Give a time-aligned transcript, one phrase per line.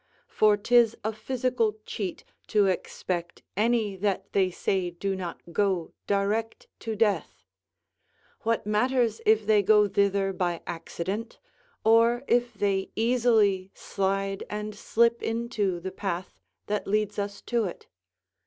[0.27, 6.67] for 'tis a physical cheat to expect any that they say do not go direct
[6.79, 7.45] to death:
[8.41, 11.37] what matters if they go thither by accident,
[11.83, 17.85] or if they easily slide and slip into the path that leads us to it?